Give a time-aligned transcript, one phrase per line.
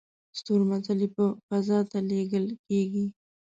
[0.39, 3.05] ستورمزلي په فضا ته لیږل کیږي